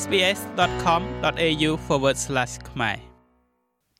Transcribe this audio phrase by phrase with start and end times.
[0.00, 1.70] sbs.com.au/
[2.70, 2.96] ខ្មែរ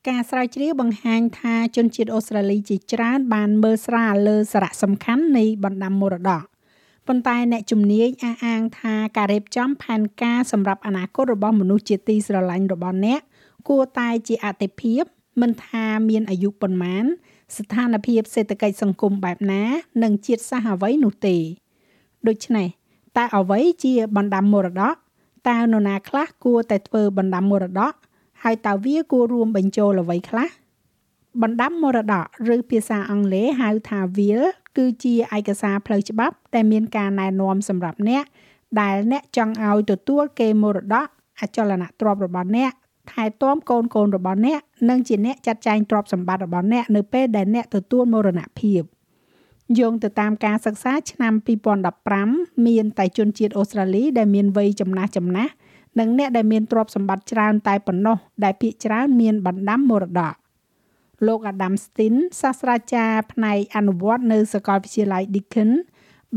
[0.07, 6.43] ការស្រាវជ្រាវបង្ហាញថាជនជាតិអូស្ត្រាលីជាច្រើនបានមើលស្រាលលើសារៈសំខាន់នៃបណ្ដាំមរតក
[7.07, 13.21] ប៉ុន្តែអ្នកជំនាញអះអាងថាការរៀបចំផែនការសម្រាប់អនាគតរបស់មនុស្សជាទីស្រឡាញ់របស់អ្នក
[13.67, 15.03] គួរតែជាអតិភិប
[15.41, 17.05] មិនថាមានអាយុប៉ុន្មាន
[17.57, 19.63] ស្ថានភាពសេដ្ឋកិច្ចសង្គមបែបណា
[20.03, 21.35] និងជាតិសាសន៍អ្វីនោះទេ
[22.27, 22.67] ដូច្នេះ
[23.17, 24.95] តើអ្វីជាបណ្ដាំមរតក
[25.49, 27.93] តើនរណាខ្លះគួរតែធ្វើបណ្ដាំមរតក
[28.43, 30.49] ហើយតើវាគួររួមបញ្ចូលអ្វីខ្លះ
[31.41, 32.25] បណ្ដាំមរតក
[32.55, 34.43] ឬភាសាអង់គ្លេសហៅថា will
[34.77, 38.23] គឺជាឯកសារផ្លូវច្បាប់ដែលមានការណែនាំសម្រាប់អ្នក
[38.81, 41.07] ដែលអ្នកចង់ឲ្យទទួលគេមរតក
[41.39, 42.71] អចលនទ្រព្យរបស់អ្នក
[43.11, 48.81] ថែទាំកូនកូនរបស់អ្នកនិងជាអ្នកចាត់ចែងទ្រព្យសម្បត្តិរបស់អ្នកនៅពេលដែលអ្នកទទួលមរណភាព
[49.79, 51.33] យោងទៅតាមការសិក្សាឆ្នាំ
[51.99, 55.51] 2015មានតែជនជាតិអូស្ត្រាលីដែលមានវ័យចំណាស់ចំណាស់
[55.99, 60.35] និងអ្នកដែលមានទ្រព្យសម្បត្តិច្រើនតែប៉ុណ្ណោះដែលភាគច្រើនមានបណ្ដាំមរតក
[61.27, 65.69] លោក Adam Stin សាស្ត្រាចារ្យផ្នែកអនុវត្តនៅសាកលវិទ្យាល័យ Deakin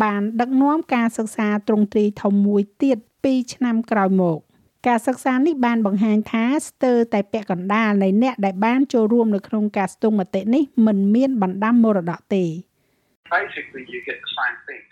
[0.03, 4.39] បានដឹកនាំការសិក្សាទ្រង់ទ្រីធំមួយទៀត2ឆ្នាំក្រោយមក
[4.87, 12.45] ការសិក្សានេះបានបង្ហាញថាស្ទើរតែពាក់កណ្ដាលនៃអ្នកដែលបានចូលរួមនៅក្នុងការស្ទង់មតិនេះមិនមានបណ្ដាំមរតកទេ
[13.35, 14.85] basically you get the same thing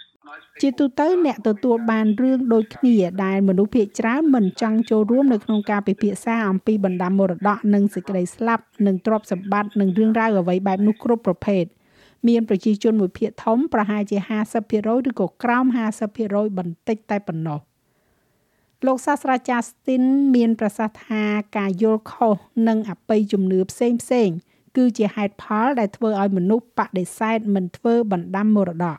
[0.62, 11.64] ជាទូទៅអ្នកទទួលបានរឿងដូចគ្នាដែលមនុស្សភាគច្រើនមិនចង់ចូលរួមនៅក្នុងការពិភាក្សាអំពីបណ្ដាំមរតកនិងសេចក្តីស្លាប់និងទ្រព្យសម្បត្តិនិងរឿងរ៉ាវអ្វីបែបនោះគ្រប់ប្រភេទ
[12.28, 14.18] មានប្រជាជនមួយភាគធំប្រហែលជា
[14.62, 15.64] 50%ឬក៏ក្រោម
[16.12, 17.60] 50%បន្តិចតែប៉ុណ្ណោះ
[18.86, 21.22] លោកសាស្ត្រាចារ្យ Stin មានប្រសាសន៍ថា
[21.56, 22.36] ការយល់ខុស
[22.68, 24.30] និងអបិយជំនឿផ្សេងផ្សេង
[24.76, 28.98] គឺជាហេតុផលដែលធ្វើឲ្យមនុស្សបដិសេធមិនធ្វើបណ្ដាំមរតក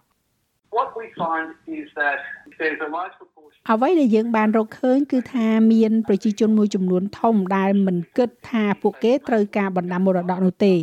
[0.78, 1.48] What we find
[1.80, 2.18] is that
[2.60, 10.74] there's a large proportion អ្វីដែលយើងបានរកឃើញគឺថាមានប្រជាជនមួយចំនួនធំដែលមិនគិតថាពួកគេត្រូវការបណ្ដាំមរតកនោះទេ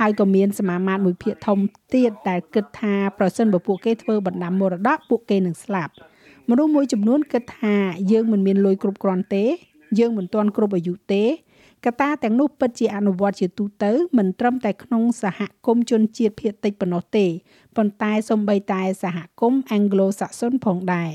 [0.00, 1.58] ហើយក៏មានសមាមាត្រមួយភាគធំ
[1.94, 5.92] ទៀតដែលគិតថាប្រសិនបើពួកគេធ្វើបណ្ដាំមរតកពួកគេនឹងស្លាប់
[6.50, 7.76] មនុស្សមួយចំនួនគិតថា
[8.12, 9.44] យើងមិនមានលុយគ្រប់គ្រាន់ទេ
[9.98, 11.22] យើងមិនទាន់គ្រប់អាយុទេ
[11.86, 17.26] កត្តាទាំងនោះពិតជាអនុវត្តជាទូទៅមិនត្រឹមតែក្នុងសហគមន៍ជនជាតិភាគតិចប៉ុណ្ណោះទេ
[17.76, 21.12] ប៉ុន្តែសូម្បីតែសហគមន៍ Anglo-Saxon ផងដែរ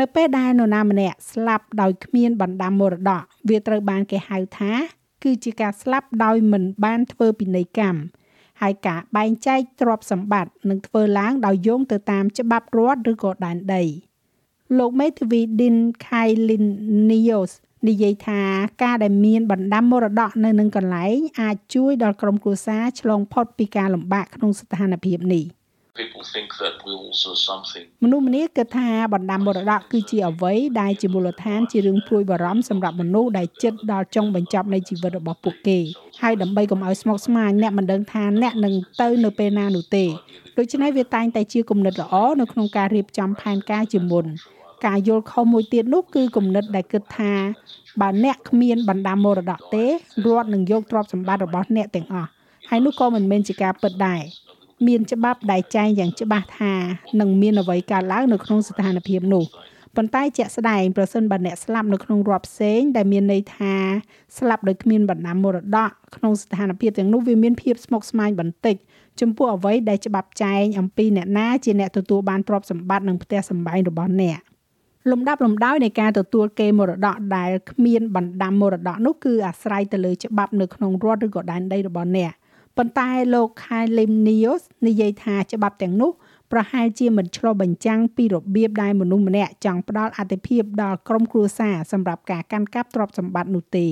[0.00, 4.72] នៅពេលដែលនរណាម្នាក់ស្លាប់ដោយគ្មានបណ្ដាំមរតកវាត្រូវបានគេហៅថា
[5.22, 8.00] គឺជាការស្លាប់ដោយមិនបានធ្វើពិន័យកម្ម
[8.62, 13.84] ហើយការបែងចែកទ្រព្យសម្បត្តិនឹងធ្វើឡើងដោយយោងទៅតាមច្បាប់រដ្ឋឬក៏ដែនដី
[14.78, 15.76] លោកមេធាវី Din
[16.06, 16.66] Kailin
[17.08, 17.52] Nios
[17.88, 18.40] និយាយថា
[18.82, 25.44] ការដែលមានបណ្ដាំមរតកនៅនឹងកន្លែងអាចជួយដល់ក្រុមគ្រួសារឆ្លងផុតពីការលំបាកក្នុងស្ថានភាពនេះ
[26.00, 35.78] people think that wills are something មនុស្សម្នាគិតថាបណ្ដាំមរតកគឺជាអ្វីដែលជាមូលដ្ឋានជារឿងព្រួយបារម្ភសម្រាប់មនុស្សដែលជិតដល់ចុងបញ្ចប់នៃជីវិតរបស់ពួកគេ
[36.22, 40.04] ហើយដើម្បីកុំឲ្យស្មុគស្មាញអ្នកមិនដឹងថាអ្នកនឹងទៅនៅពេលណានោះទេ
[40.58, 44.26] ដូច្នេះវាតែងតែជាគំនិតល្អនៅក្នុងការរៀបចំផែនការជាមុន
[44.84, 47.32] ការយល់ខុសមួយទៀតនោះគឺគំនិតដែលគិតថា
[48.00, 49.90] បើអ្នកគ្មានបណ្ដាមរតកទេរ
[50.40, 52.28] ដ្ឋនឹងយកទ្រព្យសម្បត្តិរបស់អ្នកទាំងអស់
[52.68, 54.22] ហើយនោះក៏មិនមែនជាការពិតដែរ
[54.86, 56.74] មានច្បាប់ដែលចែងយ៉ាងច្បាស់ថា
[57.20, 59.44] នឹងមានអ្វីកើតឡើងនៅក្នុងស្ថានភាពនោះ
[59.96, 63.74] ប៉ុន្តែជាក់ស្ដែងប្រសិនបើអ្នកស្លាប់នៅក្នុងរដ្ឋផ្សេងដែលមានន័យថា
[64.38, 68.76] ស្លាប់ដោយគ្មានបណ្ដាមរតកក្នុងស្ថានភាពទាំងនោះវាមានភាពស្មុគស្មាញបន្តិច
[69.20, 74.40] ចំពោះអ្វីដែលច្បាប់ចែងអំពីអ្នកណាជាអ្នកទទួលបានទ្រព្យសម្បត្តិនិងផ្ទះសម្បែងរបស់អ្នក។
[75.10, 82.32] លំដាប់លំដោយនៃការទទួលគេមរតកដែលគ្មានបណ្ដាំមរតកនោះគឺអាស្រ័យទៅលើច្បាប់នៅក្នុងរដ្ឋឬក៏ដែនដីរបស់អ្នក
[82.76, 86.10] ប៉ុន្តែលោក Khalim Nios និយាយថាច្បាប់ទាំងនោះ
[86.52, 93.86] ប្រហែលជាមិនឆ្លុះបញ្ចាំងពីរបៀបដែលមនុស្សម្នាក់ចង់ផ្ដល់អតិភិបដល់ក្រុមគ្រួសារសម្រាប់ការកាន់កាប់ទ្រព្យសម្បត្តិនោះទេ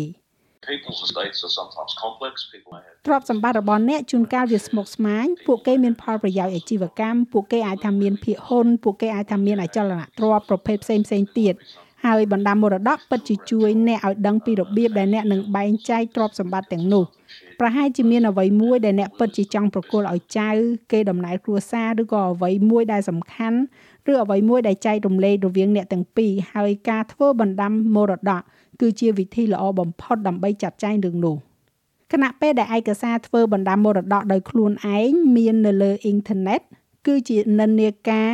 [0.70, 11.54] people's estates are sometimes complex people may have ទ្រព្យសម្បត្តិរបស់អ្នកជួនកាលវាស្មុគស្មាញពួកគេមានផលប្រយោជន៍អាជីវកម្មពួកគេអាចថាមានភាគហ៊ុនពួកគេអាចថាមានអចលនទ្រព្យប្រភេទផ្សេងផ្សេងទៀត
[12.04, 17.04] ហើយបណ្ដាមរតកពិតជាជួយអ្នកឲ្យដឹងពីរបៀបដែលអ្នកនឹងបែងចែកទ្រព្យសម្បត្តិទាំងនោះ
[17.60, 20.50] ប្រហែលជាមានអ្វីមួយដែលអ្នកពិតជាចង់ប្រគល់ឲ្យចៅ
[20.92, 23.58] គេដំណើរគ្រួសារឬក៏អ្វីមួយដែលសំខាន់
[24.10, 28.42] ឬអ្វីមួយដែលចែករំលែករវាងអ្នកទាំងពីរហើយការធ្វើបណ្ដាំមរតក
[28.80, 31.36] គឺជាវិធីល្អបំផុតដើម្បីចាត់ចែងរឿងនោះ
[32.12, 36.60] គណៈពេលដែលឯកសារធ្វើបណ្ដាំមរតកដោយខ្លួនឯងមាននៅលើអ៊ីនធឺណិត
[37.06, 38.30] គឺជានិន្នាការ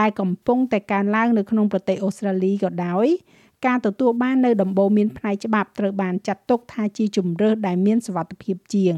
[0.00, 3.06] ដែលកំពុងតែកើនឡើងនៅក្នុងប្រទេសអូស្ត្រាលីក៏ដោយ
[3.66, 8.94] ការទទួលបាននៅដំបូន្មានផ្នែកច្បាប់ត្រូវបានចាត់ទុកថាជាជំរើសដែលមានសុវត្ថិភាពជាង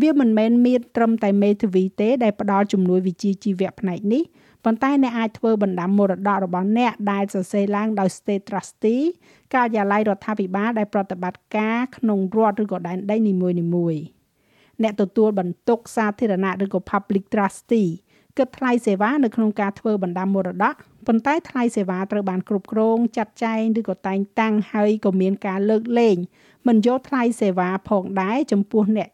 [0.00, 4.22] វាមិនមែនមានត្រឹមតែមេធាវីទេដែលផ្ដល់ជំនួយវិជ្ជាជីវៈផ្នែកនេះ
[4.64, 9.04] ប៉ុន្តែអ្នកអាចធ្វើបណ្ដាំមរតករបស់អ្នកដែលសរសេរឡើងដោយ State Trustee
[9.54, 14.02] ការិយាល័យរដ្ឋាភិបាលដែលប្រតិបត្តិការក្នុងរដ្ឋឬក៏ដែនដីនីមួយៗ
[14.82, 17.90] អ្នកទទួលបន្ទុកសាធារណៈឬក៏ Public Trustee
[18.38, 20.74] គិតថ្លៃសេវានៅក្នុងការធ្វើបណ្ដាំមរតក
[21.06, 26.16] ប៉ុន្តែថ្លៃសេវាត្រូវបានគ្រប់គ្រងចាត់ចែងឬក៏តែងតាំងហើយក៏មានការលើកលែង
[26.66, 29.08] មិនយកថ្លៃសេវាផងដែរចំពោះអ្នក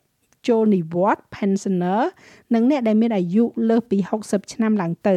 [0.49, 2.03] ចូលនិវត្តន៍ pensioner
[2.55, 5.17] និងអ្នកដែលមានអាយុលើសពី60ឆ្នាំឡើងទៅ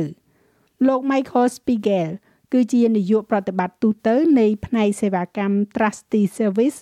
[0.88, 2.10] លោក Michael Spiegel
[2.54, 6.78] គឺជានាយកប្រតិបត្តិទូទៅនៃផ្នែកសេវាកម្ម Trustee Service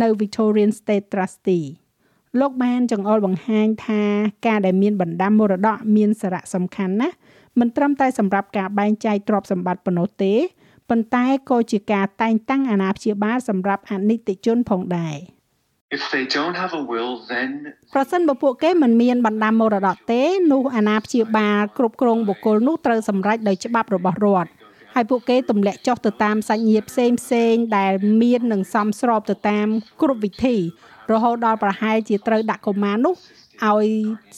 [0.00, 1.66] នៅ Victorian State Trustee
[2.40, 4.02] លោកបានចង្អុលបង្ហាញថា
[4.46, 7.16] ការដែលមានបណ្ដាំមរតកមានសារៈសំខាន់ណាស់
[7.58, 10.34] មិនត្រឹមតែសម្រាប់ការបែងចែកទ្រព្យសម្បត្តិប៉ុណ្ណោះទេ
[10.90, 15.16] ប៉ុន្តែក៏ជាការតែងតាំងអាណាព្យាបាលសម្រាប់អនិច្ចជនផងដែរ
[15.96, 17.50] If they don't have a will then
[17.94, 24.50] ប្រសិនបើពួកគេមិនមានបណ្ដាំមរតកទេនោះអាណាព្យាបាលគ្រប់គ្រងបុគ្គលនោះត្រូវសម្រេចដោយច្បាប់របស់រដ្ឋ
[24.94, 27.92] ហើយពួកគេទម្លាក់ចុះទៅតាមសាច់ញាតិផ្សេងផ្សេងដែល
[28.22, 29.66] មាននឹងសមស្របទៅតាម
[30.02, 30.56] គ្រប់វិធី
[31.12, 33.14] រហូតដល់ប្រហែលជាត្រូវដាក់កុមារនោះ
[33.64, 33.86] ឲ្យ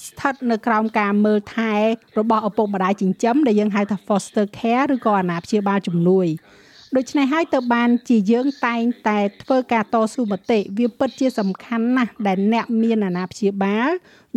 [0.06, 1.74] ស្ថិតនៅក្រោមការមើលថែ
[2.18, 6.26] របស់ឪពុកម្ដាយចិញ្ចឹមដែលយើងហៅថា foster care ឬក៏អាណាព្យាបាលជំនួយ
[6.96, 13.88] ដូច្នេះហើយទៅបានជាយើងតែងតែធ្វើការតស៊ូមតិវាពិតជាសំខាន់ណាស់ដែលអ្នកមានអាណាព្យាបាល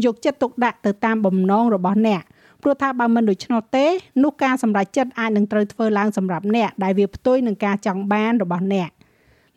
[0.05, 2.21] យកចិត្តទុកដាក់ទៅតាមបំណងរបស់អ្នក
[2.61, 3.85] ព្រោះថាបើមិនដូច្នោះទេ
[4.23, 8.89] នោះការសម្រេចចិត្តអាចនឹងត្រូវធ្វើឡើងសម្រាប់អ្នកដែលវាផ្ទុយនឹងការចង់បានរបស់អ្នក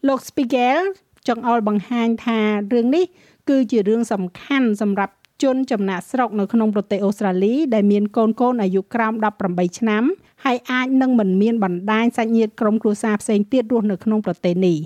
[0.08, 0.80] លោក Spiegel
[1.28, 2.38] ចង់ឲ្យបង្ហាញថា
[2.72, 3.04] រឿងនេះ
[3.48, 9.12] គឺជារឿងសំខាន់សម្រាប់ជនចំណាក់ស្រុកនៅក្នុងប្រទេសអូស្ត្រាលីដែលមានកូនកូនអាយុក្រោម
[9.46, 10.04] 18ឆ្នាំ
[10.44, 14.78] ហើយអាចនឹងមិនមានបណ្ដាញសាច់ញាតិក្រុមគ្រួសារផ្សេងទៀតរស់នៅក្នុងប្រទេសនេះ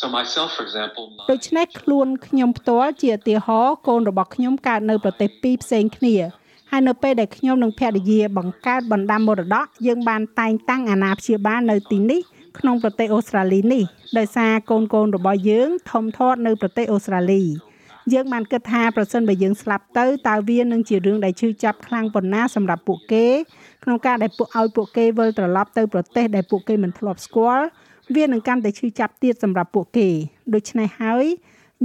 [0.00, 6.16] so myself for example ដូច្នេះខ្លួនខ្ញុំផ្ទាល់ជាឧទាហរណ៍កូនរបស់ខ្ញុំកើតនៅប្រទេសពីរផ្សេងគ្នា
[6.70, 12.20] ហើយនៅពេលដែលខ្ញុំនិងភរិយាបង្កើតបណ្ដាំមរតកយើងបានតែងតាំងអាណាព្យាបាលនៅទីនេះ
[12.58, 13.82] ក្នុងប្រទេសអូស្ត្រាលីនេះ
[14.18, 17.42] ដោយសារកូនកូនរបស់យើងធំធាត់នៅប្រទេសអូស្ត្រាលី
[18.12, 23.26] យើងបានគិតថាប្រសិនបើយើងស្លាប់ទៅតើវានឹងជារឿងដែលឈឺចាប់ខ្លាំងប៉ុណ្ណាសម្រាប់ពួកគេ
[23.84, 27.66] ក្នុងការដែលពួកឲ្យពួកគេវិលត្រឡប់ទៅប្រទេសដែលពួកគេមិនធ្លាប់ស្គាល់
[28.16, 30.08] វានឹងកាន់តែឈឺចាប់ទៀតសម្រាប់ពួកគេ
[30.54, 31.26] ដូច្នេះហើយ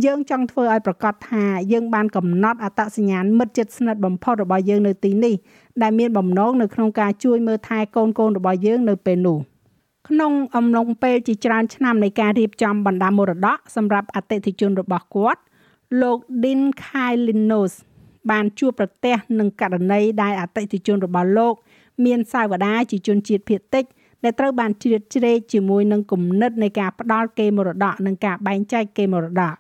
[0.05, 5.35] យើងចង់ធ្វើឲ្យប្រកាសថាយើងបានកំណត់អត្តសញ្ញាណមិត្តជិតស្និទ្ធបំផុតរបស់យើងនៅទីនេះ
[5.81, 9.39] ដែលមានបំណងនៅក្នុងការជួយមើលថែកូនកូនរបស់យើងនៅពេលនោះ
[10.09, 15.41] ក្នុងអំឡុងពេលជាច្រើនឆ្នាំនៃការរៀបចំបណ្ដាមរតកសម្រាប់អតិថិជនរបស់គាត់
[16.01, 17.73] លោក Dean Kylinos
[18.31, 21.55] បានជួបប្រទះនឹងករណីដែលអតិថិជនរបស់លោក
[22.05, 23.83] មានសាវតាជាជនជាតិភាគតិច
[24.23, 29.55] ដែលត្រូវបានជ្រៀតជ្រែកជាមួយនឹងគំនិតនៃការផ្ដាល់គេមរតកនិងការបែងចែកគេមរតក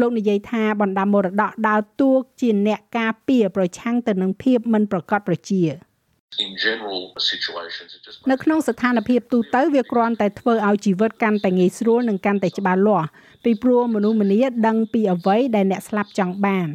[0.00, 2.10] លោកនិយាយថាបណ្ដាមរតកដើរតួ
[2.40, 5.62] ជាអ្នកការពារប្រឆាំងទៅនឹងភាពមិនប្រកបប្រជា
[6.46, 7.00] in general
[7.30, 13.08] situations it just នៅក្នុងស្ថានភាពទូទៅវាគ្រាន់តែធ្វើឲ្យជីវិតកាន់តែងាយស្រួលនិងកាន់តែច្បាស់លាស់
[13.44, 16.68] ពីព្រោះមនុស្សម្នាដឹងពីអ្វីដែលអ្នកស្លាប់ចង់បាន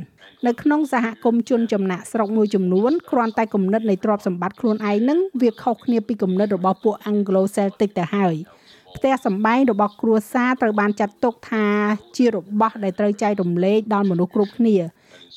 [0.47, 8.35] នៅក្នុងសហគមន៍ជនចំណាក់ស្រុកមួយចំនួនគ្រាន់តែគំនិតនៃទ្រព្យសម្បត្តិខ្លួនឯងនឹងវាខុសគ្នាពីគំនិតរបស់ពួក Anglo-Celtic ទៅហើយ
[8.95, 11.67] ផ្ទះសម្បែងរបស់គ្រួសារត្រូវបានចាត់ទុកថា
[12.17, 14.75] ជារបស់ដែលត្រូវចែករំលែកដល់មនុស្សគ្រប់គ្នា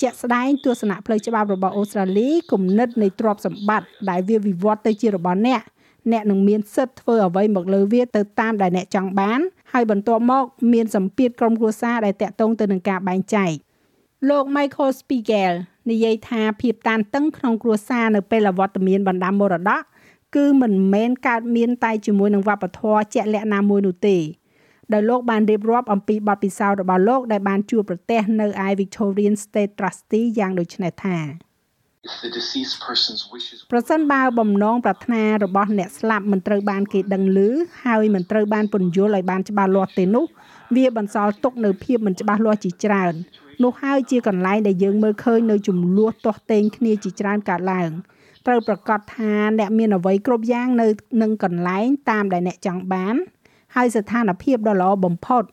[0.01, 5.63] ជាក់ស្ដែងទស្សនៈផ្លូវច្បាប់របស់អូស្ត្រាលីគំនិតនៃទ្រព្យសម្បត្តិដែលវាវិវត្តទៅជារបស់អ្នក
[6.13, 9.41] អ្នកនឹងមានសិទ្ធិធ្វើអ្វីមកលើវាទៅតាមដែលអ្នកចង់បាន
[9.73, 13.53] ហើយបន្ទាប់មកមានសម្ពាធក្រុមគ្រួសារដែលតាក់ទងទៅនឹងការបែងចែក
[14.29, 15.53] លោក Michael Spiegel
[15.91, 19.83] និយាយថាភាពតានតឹងក្នុងគ្រួសារនៅពេលអវត្តមានបណ្ដាំមរតក
[20.37, 24.17] គឺមិនមែនកើតមានតែជាមួយនឹងវប្បធម៌ជាក់លាក់ណាមួយនោះទេ
[24.93, 31.48] ដោយលោកបានរៀបរាប់អំពីបទពិសោធន៍របស់លោកដែលបានជួបប្រទះនៅឯ Victorian State Trustee យ៉ាងដូចនេះថា
[33.73, 37.39] ប្រសិនបើបំណងប្រាថ្នារបស់អ្នកស្លាប់មិនត្រូវបានគេដឹងឮ
[37.85, 40.25] ហើយមិនត្រូវបានពន្យល់ឲ្យបានច្បាស់លាស់ទេនោះ
[40.77, 43.15] វាបន្សល់ទុកនៅភាពមិនច្បាស់លាស់ជាច្រើន
[43.63, 47.91] នោះហើយជាកន្លែងដែលយើងមើលឃើញនៅចំនួនទាស់ទែងគ្នាជាច្រើនកើតឡើង
[48.47, 50.87] ត្រូវប្រកាសថាអ្នកមានអ្វីគ្រប់យ៉ាងនៅ
[51.23, 53.15] នឹងកន្លែងតាមដែលអ្នកចង់បាន
[53.75, 55.45] ហើយស្ថានភាពដ៏ល្អបំផុត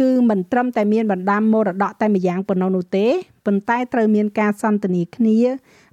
[0.00, 3.06] គឺមិនត្រឹមតែមានបណ្ដាំមរតកតែម្យ៉ាងប៉ុណ្ណោះនោះទេ
[3.46, 5.38] ប៉ុន្តែត្រូវមានការសន្ទនាគ្នា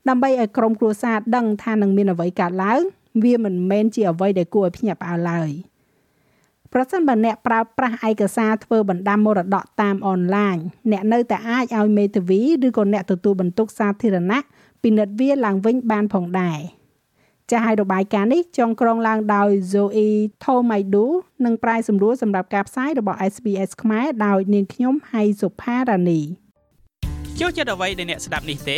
[0.10, 2.82] ដើម្បីឲ្យក្រុមគ្រួសារដឹងថានឹងមានអ្វីកើតឡើង
[3.24, 5.52] វាមិនមែនជាអ្វីដែលគួរឲ្យភ្ញាក់ផ្អើលឡើយ
[6.74, 10.58] ប្រសិនបើអ្នកប្រើប្រាស់ឯកសារធ្វើបណ្ដាំមរតកតាមអនឡាញ
[10.92, 14.40] អ្នកនៅតែអាចឲ្យមេធាវីឬក៏អ្នកទទួលបន្ទុកសាធារណៈ
[14.84, 16.60] ពិនិត្យវាឡើងវិញបានផងដែរ។
[17.52, 20.10] ចាស់ហើយរបាយការណ៍នេះចងក្រងឡើងដោយ Zoe
[20.44, 21.06] Thomaidu
[21.46, 26.22] និងប្រាយសម្រួលសម្រាប់ការផ្សាយរបស់ SBS ខ្មែរដោយនាងខ្ញុំហៃសុផារ៉ានី
[27.40, 28.78] ចូលចិត្តអ្វីដែលអ្នកស្ដាប់នេះទេ